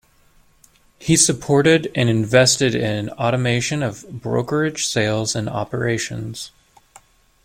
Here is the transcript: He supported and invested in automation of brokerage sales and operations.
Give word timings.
He 0.97 1.15
supported 1.15 1.91
and 1.93 2.09
invested 2.09 2.73
in 2.73 3.11
automation 3.19 3.83
of 3.83 4.03
brokerage 4.09 4.87
sales 4.87 5.35
and 5.35 5.47
operations. 5.47 6.49